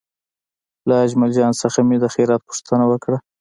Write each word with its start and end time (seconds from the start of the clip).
له 0.87 0.95
اجمل 1.05 1.31
جان 1.37 1.51
څخه 1.63 1.79
مې 1.87 1.97
د 1.99 2.05
خیریت 2.13 2.41
پوښتنه 2.49 2.83
وکړه. 2.87 3.17